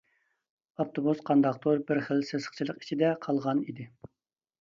ئاپتوبۇس 0.77 1.19
قانداقتۇر 1.29 1.81
بىر 1.91 2.01
خىل 2.07 2.23
سېسىقچىلىق 2.29 2.81
ئىچىدە 2.81 3.13
قالغان 3.27 3.63
ئىدى. 3.67 3.87